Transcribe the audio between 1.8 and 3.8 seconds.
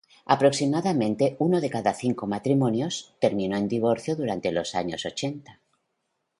cinco matrimonios terminó en